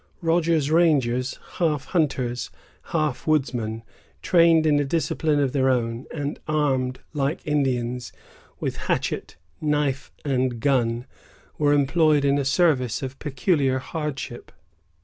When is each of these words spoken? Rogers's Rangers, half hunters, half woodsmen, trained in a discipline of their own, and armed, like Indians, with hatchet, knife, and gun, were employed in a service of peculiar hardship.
Rogers's 0.23 0.71
Rangers, 0.71 1.37
half 1.59 1.85
hunters, 1.85 2.49
half 2.85 3.27
woodsmen, 3.27 3.83
trained 4.23 4.65
in 4.65 4.79
a 4.79 4.83
discipline 4.83 5.39
of 5.39 5.51
their 5.51 5.69
own, 5.69 6.07
and 6.11 6.39
armed, 6.47 7.01
like 7.13 7.45
Indians, 7.45 8.11
with 8.59 8.77
hatchet, 8.89 9.37
knife, 9.61 10.11
and 10.25 10.59
gun, 10.59 11.05
were 11.59 11.71
employed 11.73 12.25
in 12.25 12.39
a 12.39 12.45
service 12.45 13.03
of 13.03 13.19
peculiar 13.19 13.77
hardship. 13.77 14.51